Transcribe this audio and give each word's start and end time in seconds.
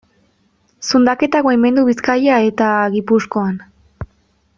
Zundaketak 0.91 1.45
baimendu 1.49 1.83
Bizkaia 1.89 2.39
eta 2.47 2.71
Gipuzkoan. 2.97 3.61